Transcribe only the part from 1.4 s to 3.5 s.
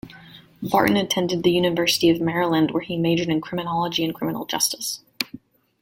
the University of Maryland where he majored in